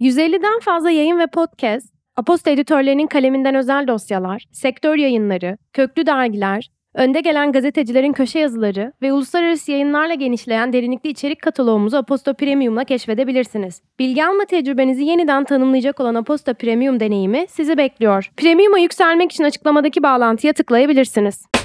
[0.00, 7.20] 150'den fazla yayın ve podcast, Aposta editörlerinin kaleminden özel dosyalar, sektör yayınları, köklü dergiler, önde
[7.20, 13.82] gelen gazetecilerin köşe yazıları ve uluslararası yayınlarla genişleyen derinlikli içerik kataloğumuzu Aposta Premium'la keşfedebilirsiniz.
[13.98, 18.30] Bilgi alma tecrübenizi yeniden tanımlayacak olan Aposta Premium deneyimi sizi bekliyor.
[18.36, 21.59] Premium'a yükselmek için açıklamadaki bağlantıya tıklayabilirsiniz.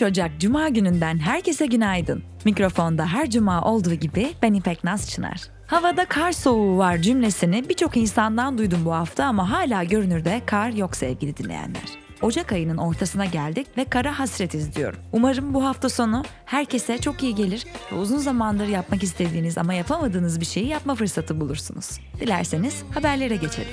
[0.00, 2.22] 13 Ocak Cuma gününden herkese günaydın.
[2.44, 5.40] Mikrofonda her cuma olduğu gibi ben İpek Naz Çınar.
[5.66, 10.96] Havada kar soğuğu var cümlesini birçok insandan duydum bu hafta ama hala görünürde kar yok
[10.96, 11.82] sevgili dinleyenler.
[12.22, 15.00] Ocak ayının ortasına geldik ve kara hasretiz diyorum.
[15.12, 20.40] Umarım bu hafta sonu herkese çok iyi gelir ve uzun zamandır yapmak istediğiniz ama yapamadığınız
[20.40, 22.00] bir şeyi yapma fırsatı bulursunuz.
[22.20, 23.72] Dilerseniz haberlere geçelim.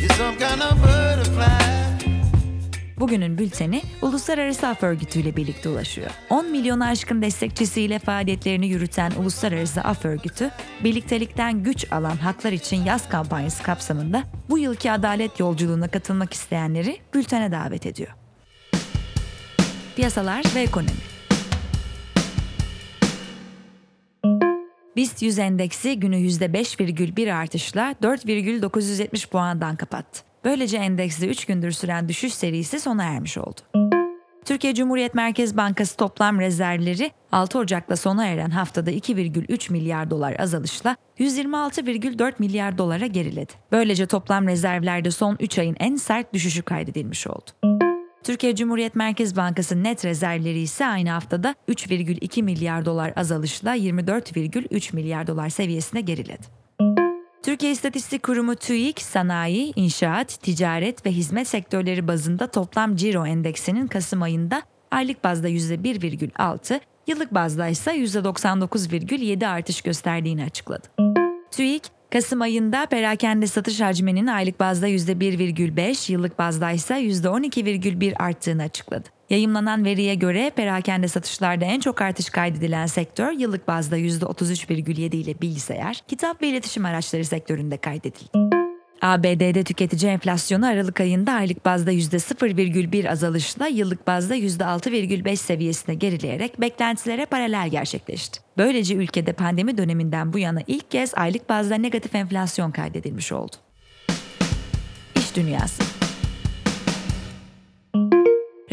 [0.00, 1.73] You're some kind of butterfly.
[3.00, 6.10] Bugünün bülteni Uluslararası Af Örgütü ile birlikte ulaşıyor.
[6.30, 10.50] 10 milyonu aşkın destekçisiyle faaliyetlerini yürüten Uluslararası Af Örgütü,
[10.84, 17.52] birliktelikten güç alan haklar için yaz kampanyası kapsamında bu yılki adalet yolculuğuna katılmak isteyenleri bültene
[17.52, 18.10] davet ediyor.
[19.96, 21.14] Piyasalar ve ekonomi
[24.96, 30.33] BIST 100 endeksi günü %5,1 artışla 4,970 puandan kapattı.
[30.44, 33.60] Böylece endekste 3 gündür süren düşüş serisi sona ermiş oldu.
[34.44, 40.96] Türkiye Cumhuriyet Merkez Bankası toplam rezervleri 6 Ocak'ta sona eren haftada 2,3 milyar dolar azalışla
[41.18, 43.52] 126,4 milyar dolara geriledi.
[43.72, 47.50] Böylece toplam rezervlerde son 3 ayın en sert düşüşü kaydedilmiş oldu.
[48.24, 55.26] Türkiye Cumhuriyet Merkez Bankası net rezervleri ise aynı haftada 3,2 milyar dolar azalışla 24,3 milyar
[55.26, 56.63] dolar seviyesine geriledi.
[57.54, 64.22] Türkiye İstatistik Kurumu TÜİK, sanayi, inşaat, ticaret ve hizmet sektörleri bazında toplam ciro endeksinin Kasım
[64.22, 70.88] ayında aylık bazda %1,6, yıllık bazda ise %99,7 artış gösterdiğini açıkladı.
[71.50, 79.13] TÜİK, Kasım ayında perakende satış hacminin aylık bazda %1,5, yıllık bazda ise %12,1 arttığını açıkladı.
[79.34, 86.00] Yayımlanan veriye göre perakende satışlarda en çok artış kaydedilen sektör yıllık bazda %33,7 ile bilgisayar,
[86.08, 88.54] kitap ve iletişim araçları sektöründe kaydedildi.
[89.02, 97.26] ABD'de tüketici enflasyonu Aralık ayında aylık bazda %0,1 azalışla yıllık bazda %6,5 seviyesine gerileyerek beklentilere
[97.26, 98.40] paralel gerçekleşti.
[98.58, 103.56] Böylece ülkede pandemi döneminden bu yana ilk kez aylık bazda negatif enflasyon kaydedilmiş oldu.
[105.16, 105.93] İş Dünyası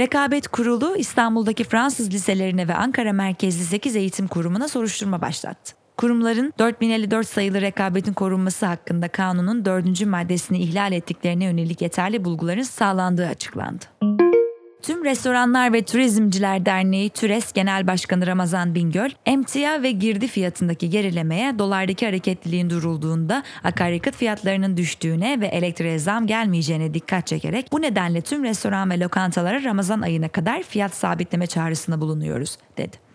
[0.02, 5.74] Rekabet Kurulu İstanbul'daki Fransız liselerine ve Ankara merkezli 8 eğitim kurumuna soruşturma başlattı.
[5.98, 10.06] Kurumların 4054 sayılı rekabetin korunması hakkında kanunun 4.
[10.06, 13.86] maddesini ihlal ettiklerine yönelik yeterli bulguların sağlandığı açıklandı.
[14.82, 21.60] Tüm Restoranlar ve Turizmciler Derneği TÜRES Genel Başkanı Ramazan Bingöl, emtia ve girdi fiyatındaki gerilemeye
[21.60, 28.44] dolardaki hareketliliğin durulduğunda akaryakıt fiyatlarının düştüğüne ve elektriğe zam gelmeyeceğine dikkat çekerek bu nedenle tüm
[28.44, 33.11] restoran ve lokantalara Ramazan ayına kadar fiyat sabitleme çağrısında bulunuyoruz, dedi.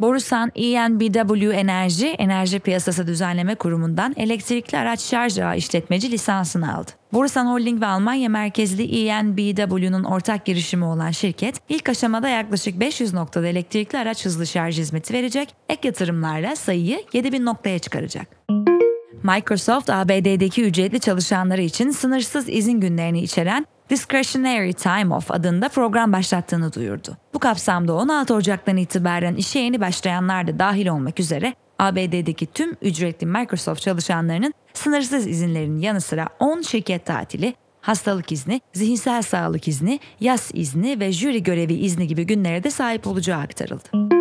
[0.00, 6.90] Borusan ENBW Enerji, Enerji Piyasası Düzenleme Kurumu'ndan elektrikli araç şarj ağı işletmeci lisansını aldı.
[7.12, 13.46] Borusan Holding ve Almanya merkezli ENBW'nun ortak girişimi olan şirket, ilk aşamada yaklaşık 500 noktada
[13.46, 18.26] elektrikli araç hızlı şarj hizmeti verecek, ek yatırımlarla sayıyı 7000 noktaya çıkaracak.
[19.22, 26.72] Microsoft, ABD'deki ücretli çalışanları için sınırsız izin günlerini içeren Discretionary Time Off adında program başlattığını
[26.72, 27.16] duyurdu.
[27.34, 33.26] Bu kapsamda 16 Ocak'tan itibaren işe yeni başlayanlar da dahil olmak üzere ABD'deki tüm ücretli
[33.26, 40.50] Microsoft çalışanlarının sınırsız izinlerinin yanı sıra 10 şirket tatili, hastalık izni, zihinsel sağlık izni, yaz
[40.54, 44.19] izni ve jüri görevi izni gibi günlere de sahip olacağı aktarıldı.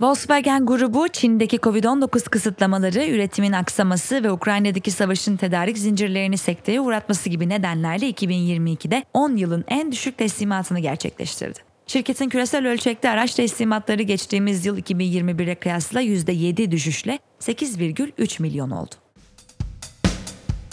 [0.00, 7.48] Volkswagen grubu Çin'deki Covid-19 kısıtlamaları, üretimin aksaması ve Ukrayna'daki savaşın tedarik zincirlerini sekteye uğratması gibi
[7.48, 11.58] nedenlerle 2022'de 10 yılın en düşük teslimatını gerçekleştirdi.
[11.86, 18.94] Şirketin küresel ölçekte araç teslimatları geçtiğimiz yıl 2021'e kıyasla %7 düşüşle 8,3 milyon oldu.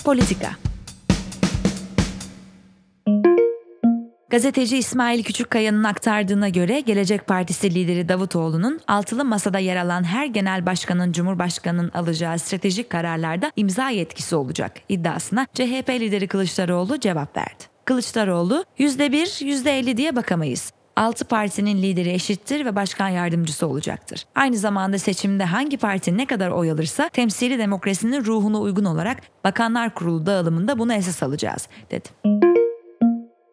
[0.03, 0.66] Politika
[4.29, 10.65] Gazeteci İsmail Küçükkaya'nın aktardığına göre Gelecek Partisi lideri Davutoğlu'nun altılı masada yer alan her genel
[10.65, 17.63] başkanın Cumhurbaşkanı'nın alacağı stratejik kararlarda imza yetkisi olacak iddiasına CHP lideri Kılıçdaroğlu cevap verdi.
[17.85, 20.71] Kılıçdaroğlu %1, %50 diye bakamayız.
[20.95, 24.25] Altı partinin lideri eşittir ve başkan yardımcısı olacaktır.
[24.35, 29.93] Aynı zamanda seçimde hangi parti ne kadar oy alırsa temsili demokrasinin ruhuna uygun olarak Bakanlar
[29.93, 32.46] Kurulu dağılımında bunu esas alacağız, dedi.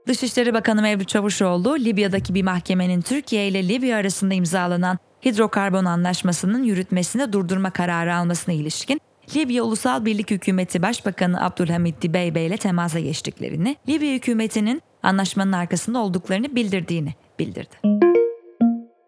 [0.07, 7.33] Dışişleri Bakanı Mevlüt Çavuşoğlu, Libya'daki bir mahkemenin Türkiye ile Libya arasında imzalanan hidrokarbon anlaşmasının yürütmesine
[7.33, 9.01] durdurma kararı almasına ilişkin
[9.37, 16.57] Libya Ulusal Birlik Hükümeti Başbakanı Abdülhamit Dibeybe ile temasa geçtiklerini, Libya hükümetinin anlaşmanın arkasında olduklarını
[16.57, 18.05] bildirdiğini bildirdi.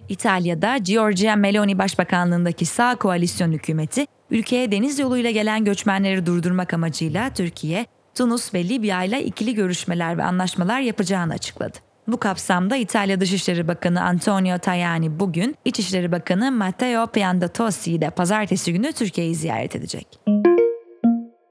[0.09, 7.87] İtalya'da Giorgia Meloni Başbakanlığındaki sağ koalisyon hükümeti, ülkeye deniz yoluyla gelen göçmenleri durdurmak amacıyla Türkiye,
[8.17, 11.79] Tunus ve Libya ile ikili görüşmeler ve anlaşmalar yapacağını açıkladı.
[12.09, 18.93] Bu kapsamda İtalya Dışişleri Bakanı Antonio Tajani bugün, İçişleri Bakanı Matteo Piandatossi de pazartesi günü
[18.93, 20.21] Türkiye'yi ziyaret edecek.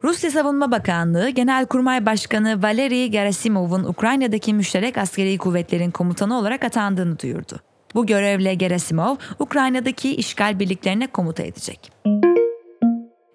[0.03, 7.59] Rusya Savunma Bakanlığı, Genelkurmay Başkanı Valery Gerasimov'un Ukrayna'daki müşterek askeri kuvvetlerin komutanı olarak atandığını duyurdu.
[7.95, 11.91] Bu görevle Gerasimov, Ukrayna'daki işgal birliklerine komuta edecek.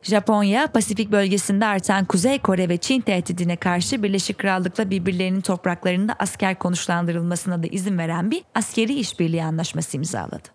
[0.02, 6.58] Japonya, Pasifik bölgesinde artan Kuzey Kore ve Çin tehdidine karşı Birleşik Krallık'la birbirlerinin topraklarında asker
[6.58, 10.49] konuşlandırılmasına da izin veren bir askeri işbirliği anlaşması imzaladı.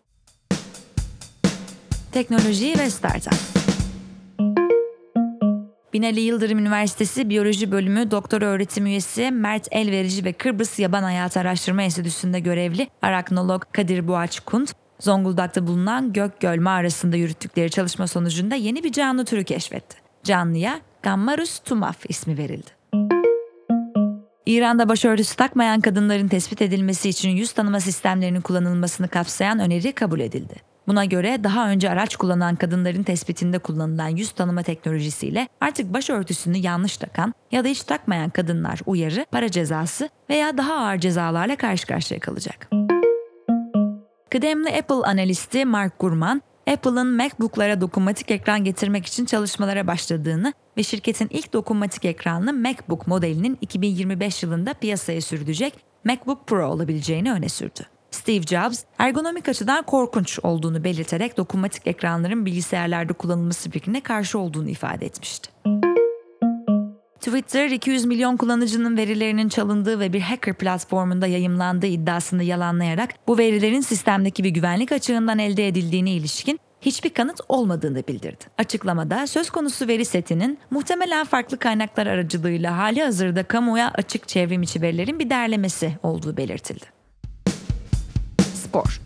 [2.12, 3.34] Teknoloji ve Startup
[5.94, 11.82] Binali Yıldırım Üniversitesi Biyoloji Bölümü Doktor Öğretim Üyesi Mert Elverici ve Kıbrıs Yaban Hayatı Araştırma
[11.82, 18.92] Enstitüsü'nde görevli araknolog Kadir Boğaç Kunt, Zonguldak'ta bulunan Gökgöl mağarasında yürüttükleri çalışma sonucunda yeni bir
[18.92, 19.98] canlı türü keşfetti.
[20.24, 22.70] Canlıya Gammarus tumaf ismi verildi.
[24.46, 30.56] İran'da başörtüsü takmayan kadınların tespit edilmesi için yüz tanıma sistemlerinin kullanılmasını kapsayan öneri kabul edildi.
[30.88, 36.98] Buna göre daha önce araç kullanan kadınların tespitinde kullanılan yüz tanıma teknolojisiyle artık başörtüsünü yanlış
[36.98, 42.20] takan ya da hiç takmayan kadınlar uyarı, para cezası veya daha ağır cezalarla karşı karşıya
[42.20, 42.70] kalacak.
[44.30, 51.28] Kıdemli Apple analisti Mark Gurman, Apple'ın MacBook'lara dokunmatik ekran getirmek için çalışmalara başladığını ve şirketin
[51.32, 55.74] ilk dokunmatik ekranlı MacBook modelinin 2025 yılında piyasaya sürülecek
[56.04, 57.82] MacBook Pro olabileceğini öne sürdü.
[58.12, 65.06] Steve Jobs, ergonomik açıdan korkunç olduğunu belirterek dokunmatik ekranların bilgisayarlarda kullanılması fikrine karşı olduğunu ifade
[65.06, 65.50] etmişti.
[67.26, 73.82] Twitter 200 milyon kullanıcının verilerinin çalındığı ve bir hacker platformunda yayımlandığı iddiasını yalanlayarak bu verilerin
[73.82, 78.46] sistemdeki bir güvenlik açığından elde edildiğine ilişkin hiçbir kanıt olmadığını bildirdi.
[78.58, 84.82] Açıklamada söz konusu veri setinin muhtemelen farklı kaynaklar aracılığıyla hali hazırda kamuya açık çevrim içi
[84.82, 86.86] verilerin bir derlemesi olduğu belirtildi.
[88.54, 89.02] Spor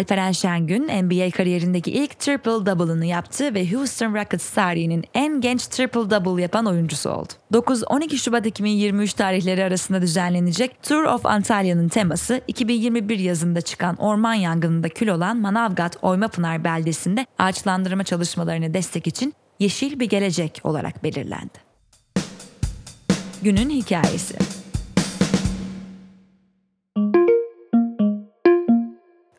[0.00, 6.10] Alperen Şengün NBA kariyerindeki ilk triple double'ını yaptı ve Houston Rockets tarihinin en genç triple
[6.10, 7.32] double yapan oyuncusu oldu.
[7.52, 14.88] 9-12 Şubat 2023 tarihleri arasında düzenlenecek Tour of Antalya'nın teması 2021 yazında çıkan orman yangınında
[14.88, 21.58] kül olan Manavgat Oymapınar beldesinde ağaçlandırma çalışmalarına destek için yeşil bir gelecek olarak belirlendi.
[23.42, 24.59] Günün hikayesi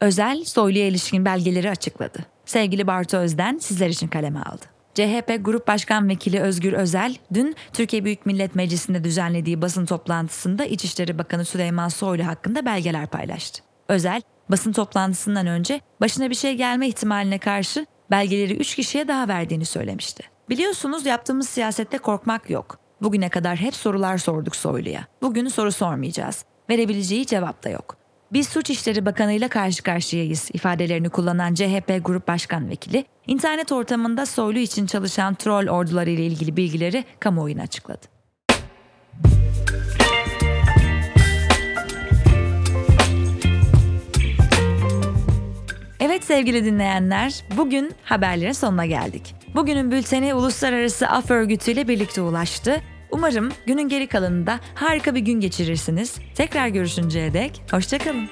[0.02, 2.20] Özel Soylu'ya ilişkin belgeleri açıkladı.
[2.46, 4.66] Sevgili Bartu Özden sizler için kaleme aldı.
[4.94, 11.18] CHP Grup Başkan Vekili Özgür Özel dün Türkiye Büyük Millet Meclisi'nde düzenlediği basın toplantısında İçişleri
[11.18, 13.64] Bakanı Süleyman Soylu hakkında belgeler paylaştı.
[13.90, 19.66] Özel, basın toplantısından önce başına bir şey gelme ihtimaline karşı belgeleri 3 kişiye daha verdiğini
[19.66, 20.24] söylemişti.
[20.50, 22.80] Biliyorsunuz yaptığımız siyasette korkmak yok.
[23.02, 25.08] Bugüne kadar hep sorular sorduk Soylu'ya.
[25.22, 26.46] Bugün soru sormayacağız.
[26.70, 28.01] Verebileceği cevap da yok.
[28.34, 34.26] Biz Suç İşleri Bakanı ile karşı karşıyayız ifadelerini kullanan CHP Grup Başkan Vekili, internet ortamında
[34.26, 38.06] Soylu için çalışan troll orduları ile ilgili bilgileri kamuoyuna açıkladı.
[46.00, 49.36] Evet sevgili dinleyenler, bugün haberlerin sonuna geldik.
[49.56, 52.82] Bugünün bülteni Uluslararası Af Örgütü ile birlikte ulaştı.
[53.12, 56.16] Umarım günün geri kalanında harika bir gün geçirirsiniz.
[56.36, 58.30] Tekrar görüşünceye dek hoşçakalın.